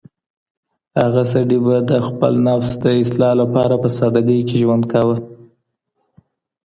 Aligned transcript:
هغه 0.99 1.23
سړي 1.31 1.57
به 1.65 1.75
د 1.89 1.91
خپل 2.07 2.33
نفس 2.47 2.69
د 2.83 2.85
اصلاح 3.01 3.33
لپاره 3.41 3.73
په 3.83 3.89
سادګۍ 3.97 4.39
کي 4.47 4.55
ژوند 4.61 4.83
کاوه. 4.91 5.17